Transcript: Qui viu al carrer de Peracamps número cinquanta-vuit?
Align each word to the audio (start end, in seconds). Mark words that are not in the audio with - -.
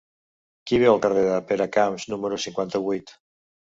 Qui 0.71 0.79
viu 0.85 0.93
al 0.93 1.03
carrer 1.05 1.27
de 1.29 1.37
Peracamps 1.53 2.09
número 2.17 2.43
cinquanta-vuit? 2.51 3.19